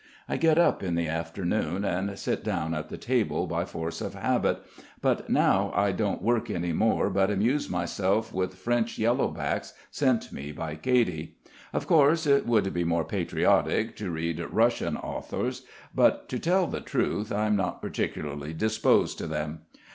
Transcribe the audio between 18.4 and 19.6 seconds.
disposed to them.